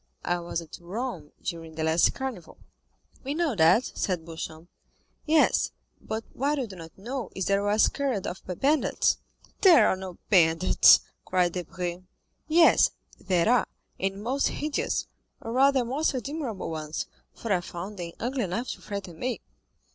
[0.25, 2.57] "I was at Rome during the last Carnival."
[3.23, 4.67] "We know that," said Beauchamp.
[5.27, 9.17] "Yes, but what you do not know is that I was carried off by bandits."
[9.61, 11.99] "There are no bandits," cried Debray.
[12.47, 13.67] "Yes there are,
[13.99, 15.05] and most hideous,
[15.39, 17.05] or rather most admirable ones,
[17.35, 19.39] for I found them ugly enough to frighten me."